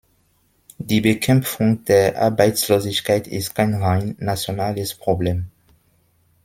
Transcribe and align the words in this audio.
Die 0.79 0.99
Bekämpfung 0.99 1.85
der 1.85 2.19
Arbeitslosigkeit 2.19 3.27
ist 3.27 3.53
kein 3.53 3.75
rein 3.75 4.15
nationales 4.17 4.95
Problem. 4.95 5.51